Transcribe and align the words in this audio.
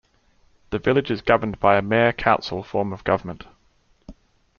The 0.71 0.79
village 0.79 1.11
is 1.11 1.21
governed 1.21 1.59
by 1.59 1.77
a 1.77 1.81
Mayor-Council 1.83 2.63
form 2.63 2.91
of 2.91 3.03
government. 3.03 3.45